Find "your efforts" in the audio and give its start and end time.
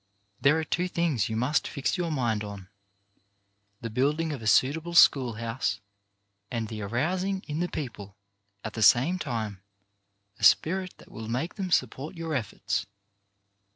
12.17-12.87